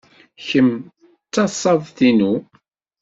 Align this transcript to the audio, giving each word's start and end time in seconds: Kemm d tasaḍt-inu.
Kemm 0.47 0.69
d 1.25 1.27
tasaḍt-inu. 1.33 2.33